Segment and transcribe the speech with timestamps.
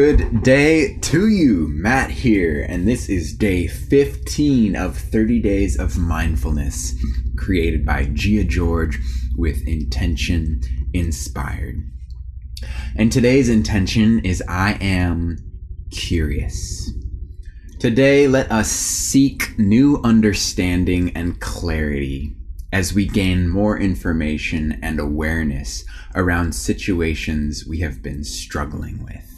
[0.00, 5.98] Good day to you, Matt here, and this is day 15 of 30 Days of
[5.98, 6.94] Mindfulness,
[7.36, 9.00] created by Gia George
[9.36, 10.60] with Intention
[10.94, 11.82] Inspired.
[12.94, 15.36] And today's intention is I am
[15.90, 16.92] curious.
[17.80, 22.36] Today, let us seek new understanding and clarity
[22.72, 25.84] as we gain more information and awareness
[26.14, 29.37] around situations we have been struggling with.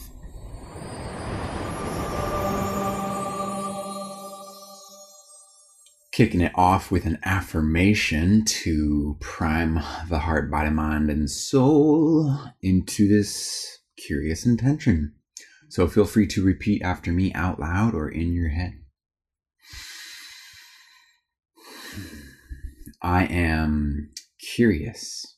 [6.13, 9.75] Kicking it off with an affirmation to prime
[10.09, 15.15] the heart, body, mind, and soul into this curious intention.
[15.69, 18.73] So feel free to repeat after me out loud or in your head.
[23.01, 25.37] I am curious.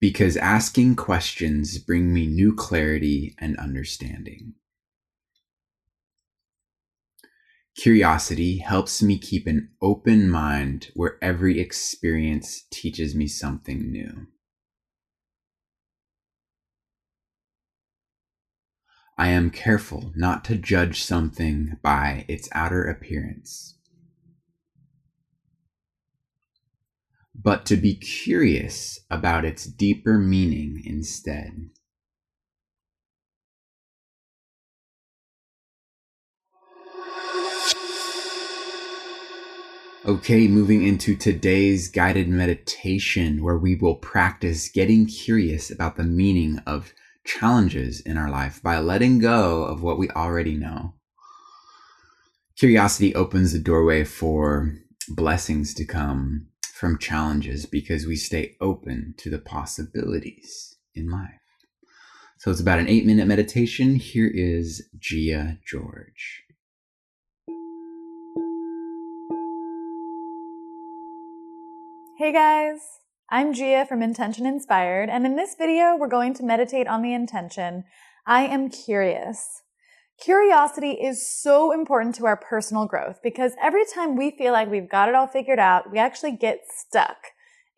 [0.00, 4.54] Because asking questions bring me new clarity and understanding.
[7.78, 14.26] Curiosity helps me keep an open mind where every experience teaches me something new.
[19.16, 23.78] I am careful not to judge something by its outer appearance.
[27.40, 31.70] but to be curious about its deeper meaning instead.
[40.06, 46.60] Okay, moving into today's guided meditation, where we will practice getting curious about the meaning
[46.66, 46.92] of
[47.24, 50.94] challenges in our life by letting go of what we already know.
[52.56, 54.72] Curiosity opens the doorway for
[55.08, 61.40] blessings to come from challenges because we stay open to the possibilities in life.
[62.38, 63.96] So it's about an eight minute meditation.
[63.96, 66.44] Here is Gia George.
[72.18, 72.80] Hey guys,
[73.30, 77.14] I'm Gia from Intention Inspired, and in this video, we're going to meditate on the
[77.14, 77.84] intention
[78.26, 79.62] I am curious.
[80.20, 84.90] Curiosity is so important to our personal growth because every time we feel like we've
[84.90, 87.18] got it all figured out, we actually get stuck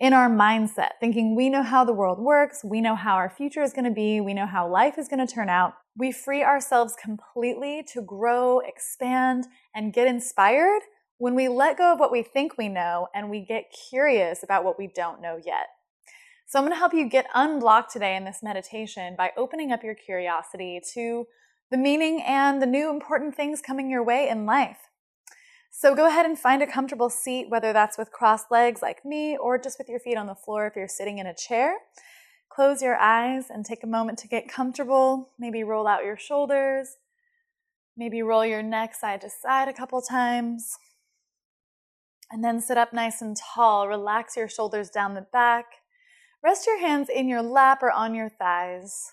[0.01, 3.63] in our mindset, thinking we know how the world works, we know how our future
[3.63, 5.75] is going to be, we know how life is going to turn out.
[5.99, 10.81] We free ourselves completely to grow, expand, and get inspired
[11.21, 14.65] when we let go of what we think we know and we get curious about
[14.65, 15.67] what we don't know yet.
[16.47, 19.85] So I'm going to help you get unblocked today in this meditation by opening up
[19.85, 21.27] your curiosity to
[21.71, 24.79] the meaning and the new important things coming your way in life.
[25.71, 29.37] So go ahead and find a comfortable seat, whether that's with crossed legs like me
[29.37, 31.75] or just with your feet on the floor if you're sitting in a chair.
[32.49, 35.33] Close your eyes and take a moment to get comfortable.
[35.39, 36.97] Maybe roll out your shoulders.
[37.95, 40.79] Maybe roll your neck side to side a couple times.
[42.31, 43.89] And then sit up nice and tall.
[43.89, 45.67] Relax your shoulders down the back.
[46.43, 49.13] Rest your hands in your lap or on your thighs.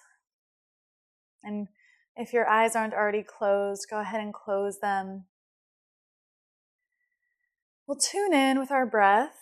[1.44, 1.68] And
[2.16, 5.26] if your eyes aren't already closed, go ahead and close them.
[7.88, 9.36] We'll tune in with our breath.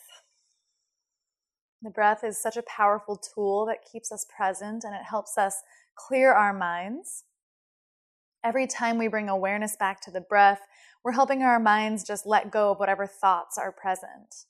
[1.81, 5.61] The breath is such a powerful tool that keeps us present and it helps us
[5.95, 7.23] clear our minds.
[8.45, 10.61] Every time we bring awareness back to the breath,
[11.03, 14.45] we're helping our minds just let go of whatever thoughts are present.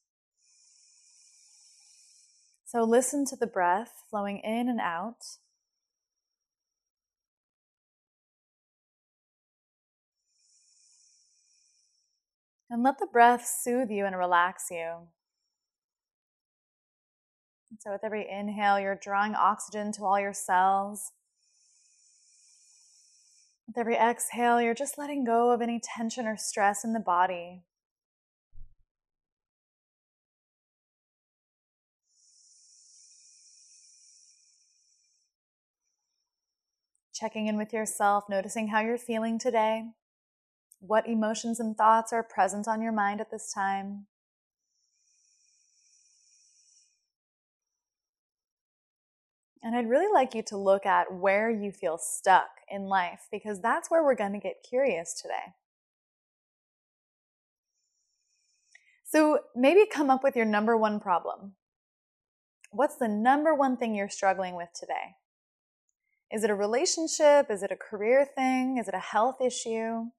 [2.66, 5.38] So listen to the breath flowing in and out.
[12.70, 15.08] And let the breath soothe you and relax you.
[17.72, 21.14] And so, with every inhale, you're drawing oxygen to all your cells.
[23.68, 27.64] With every exhale, you're just letting go of any tension or stress in the body.
[37.14, 39.86] Checking in with yourself, noticing how you're feeling today.
[40.80, 44.08] What emotions and thoughts are present on your mind at this time?
[49.66, 53.60] And I'd really like you to look at where you feel stuck in life because
[53.60, 55.54] that's where we're going to get curious today.
[59.04, 61.54] So maybe come up with your number one problem.
[62.70, 65.16] What's the number one thing you're struggling with today?
[66.32, 67.50] Is it a relationship?
[67.50, 68.78] Is it a career thing?
[68.78, 70.10] Is it a health issue?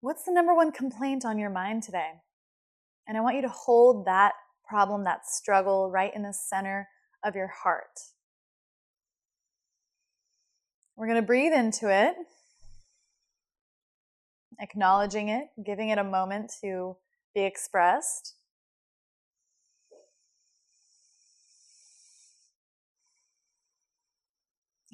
[0.00, 2.14] What's the number one complaint on your mind today?
[3.06, 4.32] And I want you to hold that
[4.68, 6.88] problem, that struggle right in the center
[7.24, 8.00] of your heart.
[10.96, 12.14] We're going to breathe into it,
[14.60, 16.96] acknowledging it, giving it a moment to
[17.34, 18.34] be expressed.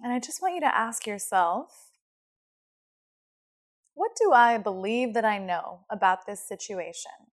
[0.03, 1.91] And I just want you to ask yourself
[4.01, 7.30] what do I believe that I know about this situation?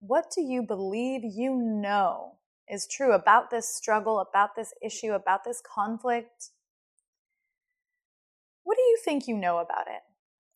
[0.00, 2.36] What do you believe you know
[2.68, 6.50] is true about this struggle, about this issue, about this conflict?
[8.62, 10.02] What do you think you know about it?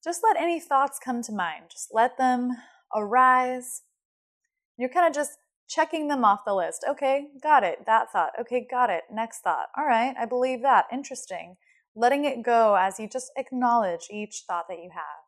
[0.04, 1.64] Just let any thoughts come to mind.
[1.70, 2.50] Just let them
[2.94, 3.82] arise.
[4.76, 6.84] You're kind of just checking them off the list.
[6.88, 7.86] Okay, got it.
[7.86, 8.32] That thought.
[8.40, 9.04] Okay, got it.
[9.10, 9.68] Next thought.
[9.76, 10.86] All right, I believe that.
[10.92, 11.56] Interesting.
[11.94, 15.21] Letting it go as you just acknowledge each thought that you have.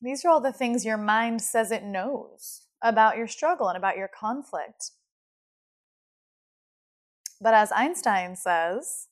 [0.00, 3.96] These are all the things your mind says it knows about your struggle and about
[3.96, 4.92] your conflict.
[7.40, 9.08] But as Einstein says,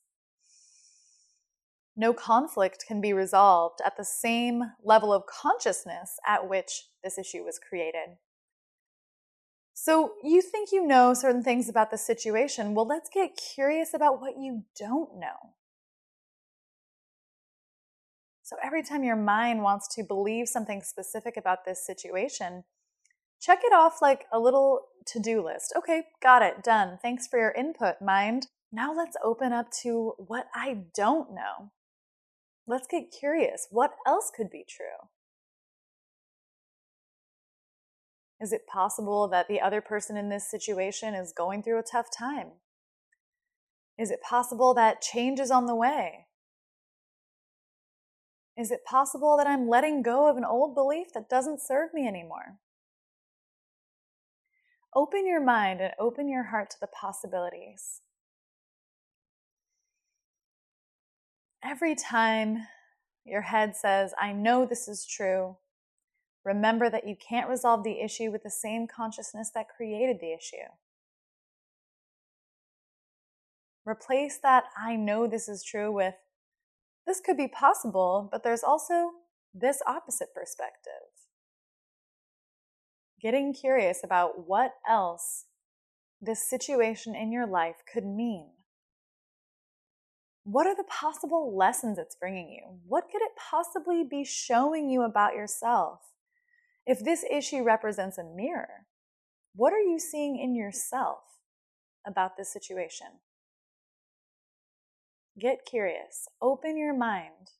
[1.95, 7.43] no conflict can be resolved at the same level of consciousness at which this issue
[7.43, 8.17] was created.
[9.77, 12.73] So, you think you know certain things about the situation.
[12.73, 15.53] Well, let's get curious about what you don't know.
[18.55, 22.63] So, every time your mind wants to believe something specific about this situation,
[23.41, 25.73] check it off like a little to do list.
[25.75, 26.97] Okay, got it, done.
[27.01, 28.47] Thanks for your input, mind.
[28.71, 31.71] Now let's open up to what I don't know.
[32.65, 33.67] Let's get curious.
[33.71, 35.09] What else could be true?
[38.39, 42.07] Is it possible that the other person in this situation is going through a tough
[42.17, 42.51] time?
[43.97, 46.27] Is it possible that change is on the way?
[48.57, 52.07] Is it possible that I'm letting go of an old belief that doesn't serve me
[52.07, 52.59] anymore?
[54.95, 57.99] Open your mind and open your heart to the possibilities.
[61.61, 62.67] Every time
[63.25, 65.57] your head says, I know this is true,
[66.45, 70.69] remember that you can't resolve the issue with the same consciousness that created the issue.
[73.83, 76.15] Replace that, I know this is true, with
[77.05, 79.11] this could be possible, but there's also
[79.53, 80.91] this opposite perspective.
[83.21, 85.45] Getting curious about what else
[86.21, 88.51] this situation in your life could mean.
[90.43, 92.79] What are the possible lessons it's bringing you?
[92.87, 96.01] What could it possibly be showing you about yourself?
[96.85, 98.85] If this issue represents a mirror,
[99.55, 101.19] what are you seeing in yourself
[102.05, 103.07] about this situation?
[105.39, 107.51] Get curious, open your mind.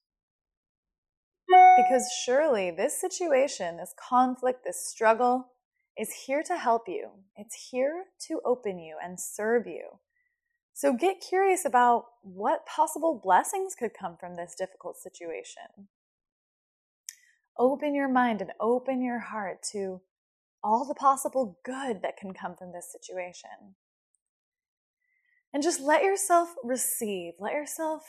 [1.78, 5.52] Because surely this situation, this conflict, this struggle
[5.98, 7.10] is here to help you.
[7.36, 10.00] It's here to open you and serve you.
[10.74, 15.90] So get curious about what possible blessings could come from this difficult situation.
[17.58, 20.02] Open your mind and open your heart to
[20.64, 23.76] all the possible good that can come from this situation.
[25.56, 28.02] And just let yourself receive, let yourself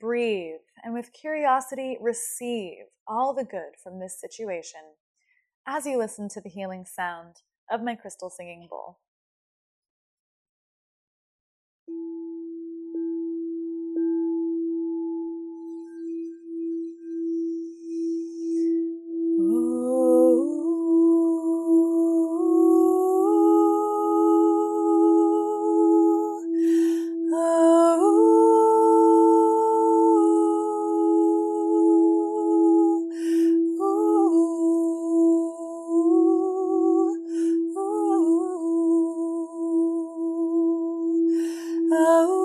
[0.00, 4.80] breathe, and with curiosity, receive all the good from this situation
[5.64, 7.36] as you listen to the healing sound
[7.70, 8.98] of my crystal singing bowl.
[41.88, 42.38] Good.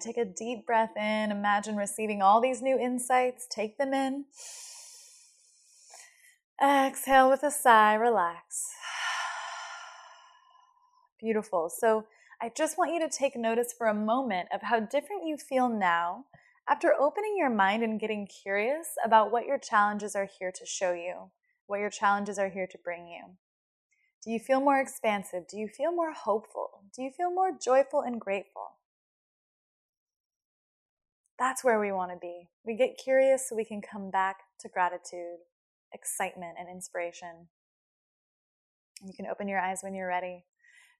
[0.00, 1.30] Take a deep breath in.
[1.30, 3.46] Imagine receiving all these new insights.
[3.50, 4.24] Take them in.
[6.62, 7.94] Exhale with a sigh.
[7.94, 8.68] Relax.
[11.20, 11.70] Beautiful.
[11.70, 12.04] So,
[12.40, 15.68] I just want you to take notice for a moment of how different you feel
[15.68, 16.26] now
[16.68, 20.92] after opening your mind and getting curious about what your challenges are here to show
[20.92, 21.30] you,
[21.66, 23.22] what your challenges are here to bring you.
[24.24, 25.48] Do you feel more expansive?
[25.48, 26.84] Do you feel more hopeful?
[26.94, 28.76] Do you feel more joyful and grateful?
[31.38, 32.48] That's where we want to be.
[32.64, 35.38] We get curious so we can come back to gratitude,
[35.92, 37.48] excitement, and inspiration.
[39.02, 40.44] You can open your eyes when you're ready.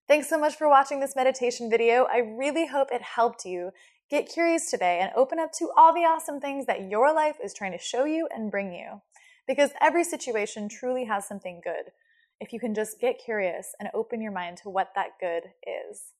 [0.06, 2.06] Thanks so much for watching this meditation video.
[2.10, 3.70] I really hope it helped you
[4.10, 7.52] get curious today and open up to all the awesome things that your life is
[7.52, 9.02] trying to show you and bring you.
[9.46, 11.92] Because every situation truly has something good
[12.40, 16.12] if you can just get curious and open your mind to what that good is.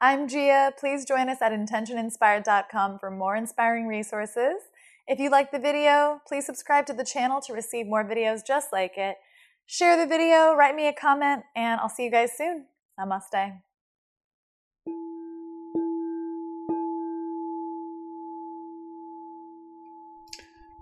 [0.00, 0.72] I'm Gia.
[0.78, 4.56] Please join us at intentioninspired.com for more inspiring resources.
[5.06, 8.72] If you like the video, please subscribe to the channel to receive more videos just
[8.72, 9.16] like it.
[9.66, 12.66] Share the video, write me a comment, and I'll see you guys soon.
[12.98, 13.60] Namaste.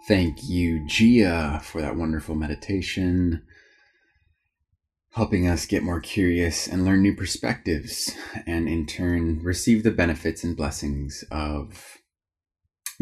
[0.06, 3.42] Thank you, Gia, for that wonderful meditation,
[5.14, 8.12] helping us get more curious and learn new perspectives,
[8.46, 12.01] and in turn, receive the benefits and blessings of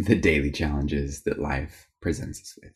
[0.06, 2.72] the daily challenges that life presents us with.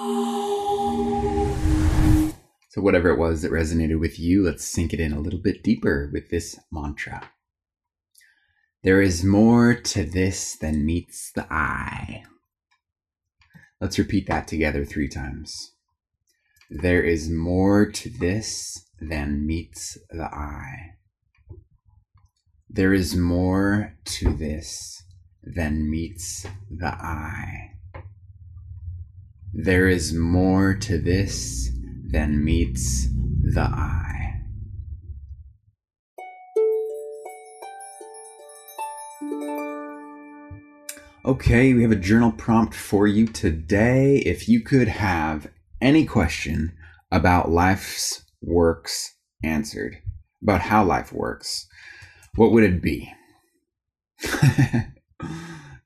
[2.70, 5.62] So, whatever it was that resonated with you, let's sink it in a little bit
[5.62, 7.30] deeper with this mantra.
[8.84, 12.24] There is more to this than meets the eye.
[13.80, 15.72] Let's repeat that together three times.
[16.68, 20.98] There is more to this than meets the eye.
[22.68, 25.02] There is more to this
[25.54, 27.72] than meets the eye.
[29.54, 31.70] There is more to this
[32.06, 33.08] than meets
[33.42, 34.42] the eye.
[41.24, 44.18] Okay, we have a journal prompt for you today.
[44.18, 45.48] If you could have
[45.80, 46.72] any question
[47.10, 49.98] about life's works answered,
[50.42, 51.66] about how life works,
[52.34, 53.12] what would it be?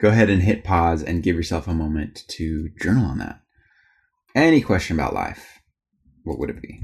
[0.02, 3.40] Go ahead and hit pause and give yourself a moment to journal on that.
[4.34, 5.60] Any question about life,
[6.24, 6.80] what would it be?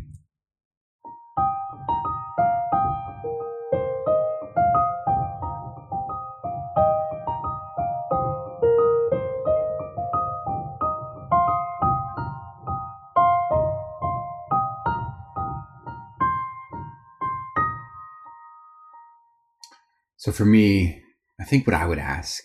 [20.19, 21.03] So for me,
[21.41, 22.45] I think what I would ask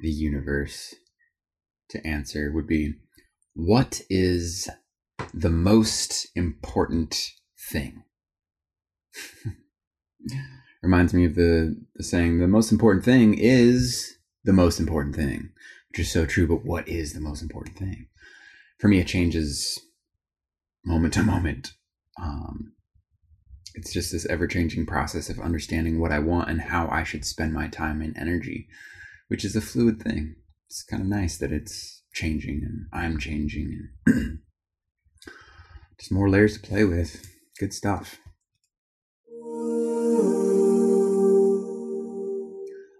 [0.00, 0.94] the universe
[1.90, 2.94] to answer would be
[3.54, 4.68] what is
[5.32, 7.30] the most important
[7.70, 8.02] thing?
[10.82, 15.50] Reminds me of the, the saying, the most important thing is the most important thing,
[15.90, 18.08] which is so true, but what is the most important thing?
[18.78, 19.78] For me, it changes
[20.84, 21.72] moment to moment.
[22.20, 22.72] Um,
[23.74, 27.24] it's just this ever changing process of understanding what I want and how I should
[27.24, 28.68] spend my time and energy,
[29.28, 30.36] which is a fluid thing.
[30.68, 34.38] It's kind of nice that it's changing and I'm changing and
[35.98, 37.26] just more layers to play with.
[37.58, 38.18] Good stuff.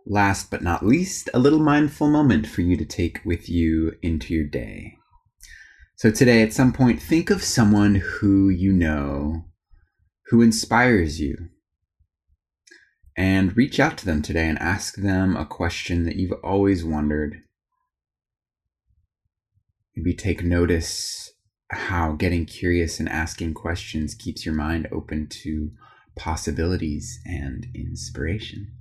[0.07, 4.35] Last but not least, a little mindful moment for you to take with you into
[4.35, 4.99] your day.
[5.97, 9.47] So, today, at some point, think of someone who you know
[10.27, 11.49] who inspires you.
[13.17, 17.43] And reach out to them today and ask them a question that you've always wondered.
[19.97, 21.33] Maybe take notice
[21.71, 25.71] how getting curious and asking questions keeps your mind open to
[26.17, 28.73] possibilities and inspiration.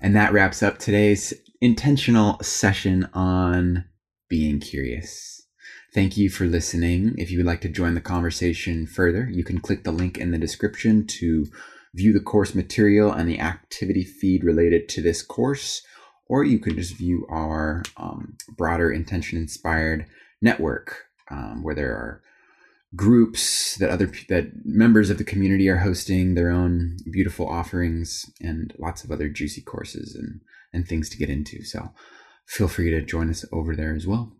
[0.00, 3.84] And that wraps up today's intentional session on
[4.28, 5.41] being curious.
[5.94, 7.14] Thank you for listening.
[7.18, 10.30] If you would like to join the conversation further, you can click the link in
[10.30, 11.46] the description to
[11.94, 15.82] view the course material and the activity feed related to this course,
[16.30, 20.06] or you can just view our um, broader intention inspired
[20.40, 22.22] network um, where there are
[22.96, 28.74] groups that other that members of the community are hosting their own beautiful offerings and
[28.78, 30.40] lots of other juicy courses and
[30.74, 31.90] and things to get into so
[32.46, 34.36] feel free to join us over there as well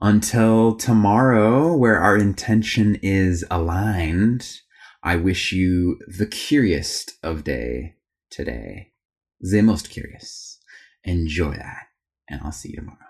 [0.00, 4.60] until tomorrow, where our intention is aligned,
[5.02, 7.96] I wish you the curious of day
[8.30, 8.92] today.
[9.40, 10.58] The most curious.
[11.04, 11.86] Enjoy that,
[12.28, 13.09] and I'll see you tomorrow.